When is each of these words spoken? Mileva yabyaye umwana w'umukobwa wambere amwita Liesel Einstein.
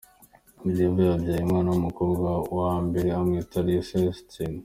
Mileva 0.63 0.99
yabyaye 1.09 1.41
umwana 1.43 1.69
w'umukobwa 1.71 2.27
wambere 2.59 3.07
amwita 3.19 3.57
Liesel 3.65 4.03
Einstein. 4.05 4.53